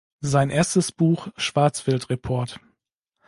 [0.21, 2.59] Sein erstes Buch, "Schwarzwild-Report.